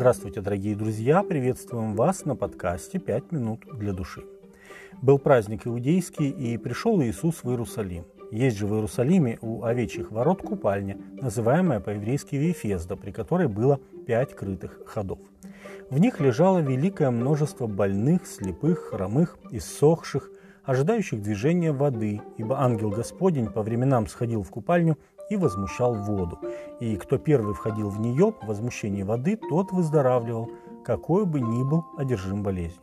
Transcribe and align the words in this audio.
Здравствуйте, 0.00 0.40
дорогие 0.40 0.74
друзья! 0.74 1.22
Приветствуем 1.22 1.94
вас 1.94 2.24
на 2.24 2.34
подкасте 2.34 2.98
«Пять 2.98 3.32
минут 3.32 3.66
для 3.70 3.92
души». 3.92 4.24
Был 5.02 5.18
праздник 5.18 5.66
иудейский, 5.66 6.30
и 6.30 6.56
пришел 6.56 7.02
Иисус 7.02 7.44
в 7.44 7.50
Иерусалим. 7.50 8.06
Есть 8.30 8.56
же 8.56 8.66
в 8.66 8.72
Иерусалиме 8.72 9.36
у 9.42 9.62
овечьих 9.62 10.10
ворот 10.10 10.40
купальня, 10.40 10.96
называемая 11.20 11.80
по-еврейски 11.80 12.36
Вифезда, 12.36 12.96
при 12.96 13.10
которой 13.10 13.46
было 13.46 13.78
пять 14.06 14.34
крытых 14.34 14.80
ходов. 14.86 15.18
В 15.90 15.98
них 15.98 16.18
лежало 16.18 16.60
великое 16.60 17.10
множество 17.10 17.66
больных, 17.66 18.26
слепых, 18.26 18.78
хромых, 18.78 19.36
иссохших, 19.50 20.30
ожидающих 20.64 21.22
движения 21.22 21.72
воды, 21.72 22.20
ибо 22.36 22.60
ангел 22.60 22.90
Господень 22.90 23.48
по 23.48 23.62
временам 23.62 24.06
сходил 24.06 24.42
в 24.42 24.50
купальню 24.50 24.98
и 25.30 25.36
возмущал 25.36 25.94
воду. 25.94 26.38
И 26.80 26.96
кто 26.96 27.18
первый 27.18 27.54
входил 27.54 27.88
в 27.88 28.00
нее 28.00 28.32
по 28.32 28.46
возмущении 28.46 29.02
воды, 29.02 29.36
тот 29.36 29.72
выздоравливал, 29.72 30.50
какой 30.84 31.24
бы 31.24 31.40
ни 31.40 31.62
был 31.62 31.84
одержим 31.96 32.42
болезнью. 32.42 32.82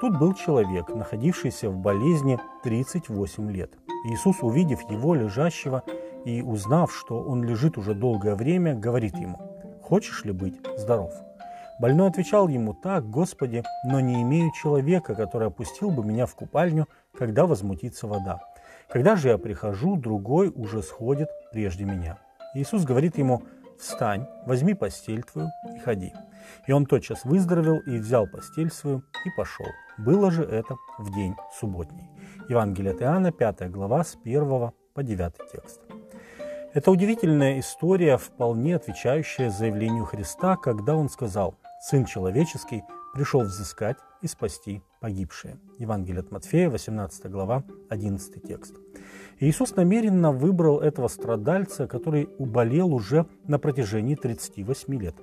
Тут 0.00 0.18
был 0.18 0.34
человек, 0.34 0.88
находившийся 0.88 1.70
в 1.70 1.78
болезни 1.78 2.38
38 2.62 3.50
лет. 3.50 3.72
Иисус, 4.04 4.36
увидев 4.42 4.90
его 4.90 5.14
лежащего 5.14 5.82
и 6.24 6.42
узнав, 6.42 6.94
что 6.94 7.20
он 7.20 7.42
лежит 7.42 7.78
уже 7.78 7.94
долгое 7.94 8.34
время, 8.34 8.74
говорит 8.74 9.16
ему, 9.16 9.38
«Хочешь 9.82 10.24
ли 10.24 10.32
быть 10.32 10.60
здоров?» 10.76 11.12
Больной 11.78 12.08
отвечал 12.08 12.48
ему, 12.48 12.72
«Так, 12.72 13.10
Господи, 13.10 13.62
но 13.84 14.00
не 14.00 14.22
имею 14.22 14.50
человека, 14.52 15.14
который 15.14 15.48
опустил 15.48 15.90
бы 15.90 16.02
меня 16.02 16.24
в 16.24 16.34
купальню, 16.34 16.88
когда 17.16 17.46
возмутится 17.46 18.06
вода. 18.06 18.40
Когда 18.88 19.14
же 19.14 19.28
я 19.28 19.38
прихожу, 19.38 19.96
другой 19.96 20.48
уже 20.48 20.82
сходит 20.82 21.28
прежде 21.52 21.84
меня». 21.84 22.18
Иисус 22.54 22.84
говорит 22.84 23.18
ему, 23.18 23.42
«Встань, 23.78 24.26
возьми 24.46 24.72
постель 24.72 25.22
твою 25.22 25.48
и 25.74 25.78
ходи». 25.78 26.14
И 26.66 26.72
он 26.72 26.86
тотчас 26.86 27.24
выздоровел 27.24 27.78
и 27.80 27.98
взял 27.98 28.26
постель 28.26 28.70
свою 28.70 29.02
и 29.26 29.30
пошел. 29.36 29.66
Было 29.98 30.30
же 30.30 30.44
это 30.44 30.76
в 30.96 31.12
день 31.14 31.34
субботний. 31.58 32.08
Евангелие 32.48 32.92
от 32.92 33.02
Иоанна, 33.02 33.32
5 33.32 33.70
глава, 33.70 34.02
с 34.02 34.16
1 34.24 34.72
по 34.94 35.02
9 35.02 35.32
текст. 35.52 35.80
Это 36.72 36.90
удивительная 36.90 37.58
история, 37.58 38.16
вполне 38.16 38.76
отвечающая 38.76 39.50
заявлению 39.50 40.04
Христа, 40.04 40.56
когда 40.56 40.94
он 40.94 41.08
сказал 41.08 41.54
«Сын 41.80 42.04
человеческий 42.04 42.82
пришел 43.14 43.42
взыскать 43.42 43.96
и 44.22 44.26
спасти 44.26 44.82
погибшие». 45.00 45.58
Евангелие 45.78 46.20
от 46.20 46.30
Матфея, 46.30 46.70
18 46.70 47.30
глава, 47.30 47.64
11 47.90 48.42
текст. 48.42 48.74
Иисус 49.38 49.76
намеренно 49.76 50.32
выбрал 50.32 50.80
этого 50.80 51.08
страдальца, 51.08 51.86
который 51.86 52.28
уболел 52.38 52.94
уже 52.94 53.26
на 53.46 53.58
протяжении 53.58 54.14
38 54.14 54.94
лет. 54.98 55.16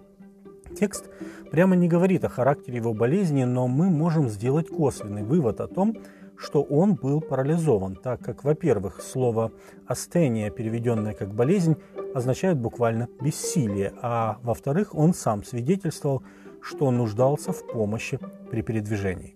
Текст 0.77 1.09
прямо 1.51 1.75
не 1.75 1.87
говорит 1.87 2.23
о 2.25 2.29
характере 2.29 2.77
его 2.77 2.93
болезни, 2.93 3.43
но 3.43 3.67
мы 3.67 3.89
можем 3.89 4.29
сделать 4.29 4.69
косвенный 4.69 5.23
вывод 5.23 5.61
о 5.61 5.67
том, 5.67 5.95
что 6.35 6.61
он 6.63 6.95
был 6.95 7.21
парализован, 7.21 7.95
так 7.95 8.19
как, 8.19 8.43
во-первых, 8.43 9.01
слово 9.01 9.51
«астения», 9.87 10.49
переведенное 10.49 11.13
как 11.13 11.33
«болезнь», 11.33 11.77
означает 12.13 12.57
буквально 12.57 13.07
«бессилие», 13.21 13.93
а 14.01 14.37
во-вторых, 14.41 14.95
он 14.95 15.13
сам 15.13 15.43
свидетельствовал, 15.43 16.23
что 16.61 16.87
он 16.87 16.97
нуждался 16.97 17.51
в 17.51 17.65
помощи 17.67 18.19
при 18.49 18.61
передвижении. 18.61 19.35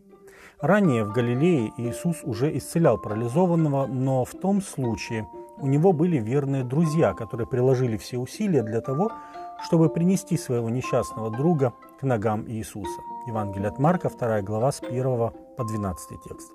Ранее 0.60 1.04
в 1.04 1.14
Галилее 1.14 1.72
Иисус 1.78 2.24
уже 2.24 2.58
исцелял 2.58 2.98
парализованного, 2.98 3.86
но 3.86 4.26
в 4.26 4.32
том 4.32 4.62
случае 4.62 5.28
у 5.60 5.68
него 5.68 5.94
были 5.94 6.18
верные 6.18 6.64
друзья, 6.64 7.14
которые 7.14 7.48
приложили 7.48 7.98
все 7.98 8.18
усилия 8.18 8.64
для 8.64 8.82
того, 8.82 9.12
чтобы 9.64 9.90
принести 9.90 10.38
своего 10.38 10.70
несчастного 10.70 11.30
друга 11.30 11.74
к 12.00 12.04
ногам 12.04 12.48
Иисуса. 12.48 13.02
Евангелие 13.28 13.70
от 13.70 13.80
Марка, 13.80 14.10
2 14.10 14.42
глава, 14.42 14.72
с 14.72 14.82
1 14.82 15.04
по 15.04 15.64
12 15.64 16.22
текст. 16.24 16.52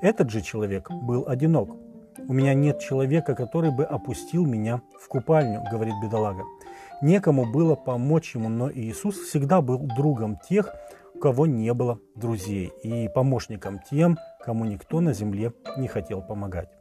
Этот 0.00 0.30
же 0.30 0.40
человек 0.40 0.90
был 0.90 1.24
одинок. 1.28 1.70
«У 2.26 2.32
меня 2.32 2.54
нет 2.54 2.80
человека, 2.80 3.34
который 3.34 3.70
бы 3.70 3.84
опустил 3.84 4.44
меня 4.44 4.82
в 5.00 5.08
купальню»,— 5.08 5.62
говорит 5.70 5.94
бедолага. 6.02 6.44
Некому 7.00 7.50
было 7.50 7.74
помочь 7.74 8.34
ему, 8.34 8.48
но 8.48 8.70
Иисус 8.72 9.16
всегда 9.18 9.60
был 9.60 9.78
другом 9.78 10.38
тех, 10.48 10.74
у 11.14 11.18
кого 11.18 11.46
не 11.46 11.72
было 11.74 12.00
друзей, 12.14 12.72
и 12.82 13.08
помощником 13.08 13.80
тем, 13.90 14.18
кому 14.44 14.64
никто 14.64 15.00
на 15.00 15.12
земле 15.12 15.52
не 15.76 15.88
хотел 15.88 16.22
помогать. 16.22 16.77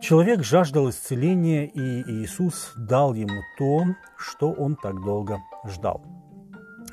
Человек 0.00 0.42
жаждал 0.42 0.88
исцеления, 0.88 1.66
и 1.66 2.02
Иисус 2.02 2.72
дал 2.76 3.14
ему 3.14 3.42
то, 3.58 3.84
что 4.16 4.52
он 4.52 4.76
так 4.76 5.02
долго 5.02 5.42
ждал. 5.66 6.02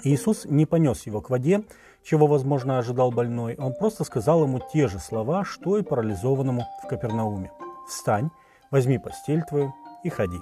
Иисус 0.03 0.45
не 0.45 0.65
понес 0.65 1.05
его 1.05 1.21
к 1.21 1.29
воде, 1.29 1.63
чего, 2.03 2.27
возможно, 2.27 2.77
ожидал 2.77 3.11
больной. 3.11 3.55
Он 3.57 3.73
просто 3.73 4.03
сказал 4.03 4.43
ему 4.43 4.59
те 4.73 4.87
же 4.87 4.99
слова, 4.99 5.45
что 5.45 5.77
и 5.77 5.83
парализованному 5.83 6.63
в 6.83 6.87
Капернауме. 6.87 7.51
«Встань, 7.87 8.29
возьми 8.71 8.97
постель 8.97 9.43
твою 9.43 9.73
и 10.03 10.09
ходи». 10.09 10.39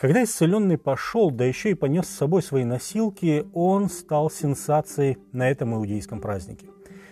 Когда 0.00 0.22
исцеленный 0.22 0.78
пошел, 0.78 1.32
да 1.32 1.44
еще 1.44 1.70
и 1.70 1.74
понес 1.74 2.06
с 2.06 2.16
собой 2.16 2.40
свои 2.40 2.62
носилки, 2.62 3.48
он 3.52 3.90
стал 3.90 4.30
сенсацией 4.30 5.18
на 5.32 5.50
этом 5.50 5.74
иудейском 5.74 6.20
празднике. 6.20 6.68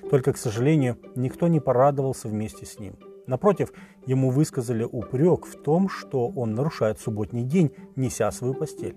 Только, 0.09 0.33
к 0.33 0.39
сожалению, 0.39 0.97
никто 1.17 1.49
не 1.49 1.59
порадовался 1.59 2.29
вместе 2.29 2.65
с 2.65 2.79
ним. 2.79 2.97
Напротив, 3.27 3.73
ему 4.07 4.31
высказали 4.31 4.85
упрек 4.85 5.47
в 5.47 5.61
том, 5.61 5.89
что 5.89 6.29
он 6.29 6.55
нарушает 6.55 7.01
субботний 7.01 7.43
день, 7.43 7.73
неся 7.97 8.31
свою 8.31 8.55
постель. 8.55 8.97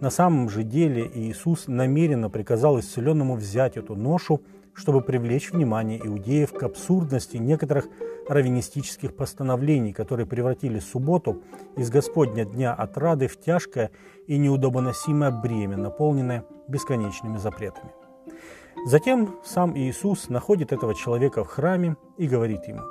На 0.00 0.10
самом 0.10 0.48
же 0.48 0.62
деле 0.62 1.10
Иисус 1.14 1.68
намеренно 1.68 2.30
приказал 2.30 2.78
исцеленному 2.80 3.36
взять 3.36 3.76
эту 3.76 3.94
ношу, 3.94 4.42
чтобы 4.72 5.00
привлечь 5.00 5.52
внимание 5.52 5.98
иудеев 6.04 6.52
к 6.52 6.62
абсурдности 6.62 7.36
некоторых 7.38 7.86
раввинистических 8.28 9.14
постановлений, 9.14 9.92
которые 9.92 10.26
превратили 10.26 10.80
субботу 10.80 11.42
из 11.76 11.90
Господня 11.90 12.44
дня 12.44 12.74
отрады 12.74 13.28
в 13.28 13.38
тяжкое 13.38 13.90
и 14.26 14.36
неудобоносимое 14.36 15.30
бремя, 15.30 15.76
наполненное 15.76 16.44
бесконечными 16.68 17.38
запретами. 17.38 17.90
Затем 18.86 19.36
сам 19.44 19.76
Иисус 19.76 20.28
находит 20.28 20.72
этого 20.72 20.94
человека 20.94 21.44
в 21.44 21.48
храме 21.48 21.96
и 22.18 22.26
говорит 22.26 22.66
ему– 22.68 22.82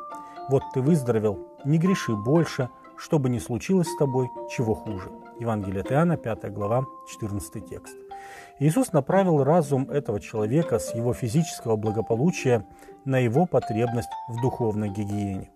вот 0.50 0.63
ты 0.73 0.81
выздоровел, 0.81 1.39
не 1.66 1.78
греши 1.78 2.16
больше, 2.16 2.69
что 2.97 3.19
бы 3.19 3.29
ни 3.29 3.39
случилось 3.39 3.88
с 3.88 3.97
тобой, 3.97 4.29
чего 4.56 4.73
хуже. 4.73 5.11
Евангелие 5.39 5.81
от 5.81 5.91
Иоанна, 5.91 6.17
5 6.17 6.53
глава, 6.53 6.85
14 7.09 7.67
текст. 7.67 7.95
Иисус 8.59 8.94
направил 8.94 9.44
разум 9.44 9.89
этого 9.89 10.19
человека 10.19 10.79
с 10.79 10.95
его 10.95 11.13
физического 11.13 11.75
благополучия 11.75 12.66
на 13.03 13.17
его 13.17 13.45
потребность 13.45 14.09
в 14.29 14.41
духовной 14.41 14.89
гигиене. 14.89 15.51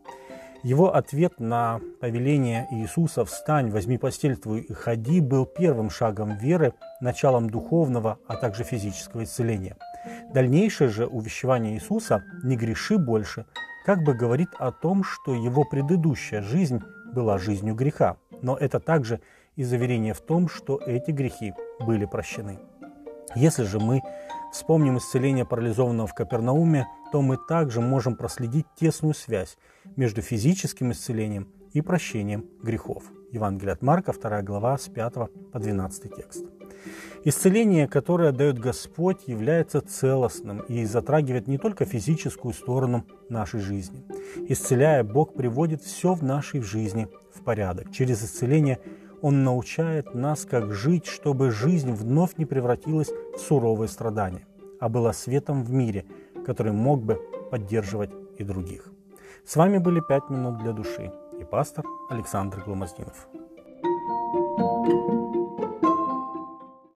Его 0.63 0.93
ответ 0.93 1.39
на 1.39 1.79
повеление 2.01 2.67
Иисуса 2.71 3.23
«Встань, 3.23 3.69
возьми 3.69 3.97
постель 3.97 4.35
твою 4.35 4.63
и 4.63 4.73
ходи» 4.73 5.21
был 5.21 5.45
первым 5.45 5.89
шагом 5.89 6.35
веры, 6.35 6.73
началом 6.99 7.49
духовного, 7.49 8.19
а 8.27 8.35
также 8.35 8.65
физического 8.65 9.23
исцеления. 9.23 9.77
Дальнейшее 10.33 10.89
же 10.89 11.05
увещевание 11.07 11.75
Иисуса 11.75 12.23
«Не 12.43 12.57
греши 12.57 12.97
больше» 12.97 13.45
как 13.89 14.03
бы 14.03 14.13
говорит 14.13 14.49
о 14.59 14.71
том, 14.71 15.03
что 15.03 15.33
его 15.33 15.63
предыдущая 15.63 16.43
жизнь 16.43 16.79
была 17.11 17.39
жизнью 17.39 17.73
греха, 17.73 18.17
но 18.43 18.55
это 18.55 18.79
также 18.79 19.19
и 19.55 19.63
заверение 19.63 20.13
в 20.13 20.21
том, 20.21 20.47
что 20.47 20.79
эти 20.85 21.09
грехи 21.09 21.55
были 21.79 22.05
прощены. 22.05 22.59
Если 23.33 23.63
же 23.63 23.79
мы 23.79 24.03
вспомним 24.53 24.99
исцеление 24.99 25.43
парализованного 25.43 26.05
в 26.05 26.13
Капернауме, 26.13 26.85
то 27.11 27.23
мы 27.23 27.37
также 27.47 27.81
можем 27.81 28.15
проследить 28.15 28.67
тесную 28.75 29.15
связь 29.15 29.57
между 29.95 30.21
физическим 30.21 30.91
исцелением 30.91 31.51
и 31.73 31.81
прощением 31.81 32.45
грехов. 32.61 33.05
Евангелие 33.31 33.73
от 33.73 33.81
Марка, 33.81 34.13
2 34.13 34.43
глава, 34.43 34.77
с 34.77 34.87
5 34.87 35.13
по 35.51 35.59
12 35.59 36.15
текст. 36.15 36.45
Исцеление, 37.25 37.87
которое 37.87 38.31
дает 38.31 38.59
Господь, 38.59 39.27
является 39.27 39.81
целостным 39.81 40.61
и 40.61 40.85
затрагивает 40.85 41.47
не 41.47 41.57
только 41.57 41.85
физическую 41.85 42.53
сторону 42.53 43.05
нашей 43.27 43.59
жизни. 43.59 44.03
Исцеляя, 44.47 45.03
Бог 45.03 45.33
приводит 45.33 45.81
все 45.81 46.13
в 46.13 46.23
нашей 46.23 46.61
жизни 46.61 47.07
в 47.33 47.41
порядок. 47.41 47.91
Через 47.91 48.23
исцеление 48.23 48.79
Он 49.21 49.43
научает 49.43 50.15
нас, 50.15 50.45
как 50.45 50.73
жить, 50.73 51.07
чтобы 51.07 51.51
жизнь 51.51 51.91
вновь 51.91 52.37
не 52.37 52.45
превратилась 52.45 53.09
в 53.35 53.39
суровые 53.39 53.89
страдания, 53.89 54.47
а 54.79 54.87
была 54.87 55.11
светом 55.11 55.63
в 55.63 55.73
мире, 55.73 56.05
который 56.45 56.71
мог 56.71 57.03
бы 57.03 57.19
поддерживать 57.51 58.11
и 58.37 58.43
других. 58.45 58.89
С 59.45 59.57
вами 59.57 59.77
были 59.77 59.99
«Пять 59.99 60.29
минут 60.29 60.59
для 60.59 60.71
души» 60.71 61.11
и 61.37 61.43
пастор 61.43 61.83
Александр 62.09 62.63
Гломоздинов. 62.65 63.27
thank 64.31 65.11
you 65.11 65.18